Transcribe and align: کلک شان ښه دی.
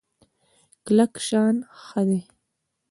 کلک 0.85 1.13
شان 1.27 1.55
ښه 1.83 2.01
دی. 2.07 2.21